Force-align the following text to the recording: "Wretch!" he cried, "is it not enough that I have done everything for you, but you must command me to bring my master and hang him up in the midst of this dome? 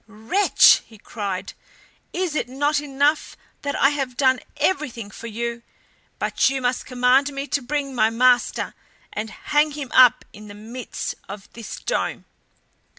"Wretch!" 0.07 0.81
he 0.87 0.97
cried, 0.97 1.53
"is 2.11 2.33
it 2.33 2.49
not 2.49 2.79
enough 2.81 3.37
that 3.61 3.75
I 3.75 3.89
have 3.91 4.17
done 4.17 4.39
everything 4.57 5.11
for 5.11 5.27
you, 5.27 5.61
but 6.17 6.49
you 6.49 6.59
must 6.59 6.87
command 6.87 7.31
me 7.31 7.45
to 7.49 7.61
bring 7.61 7.93
my 7.93 8.09
master 8.09 8.73
and 9.13 9.29
hang 9.29 9.73
him 9.73 9.91
up 9.93 10.25
in 10.33 10.47
the 10.47 10.55
midst 10.55 11.13
of 11.29 11.47
this 11.53 11.75
dome? 11.79 12.25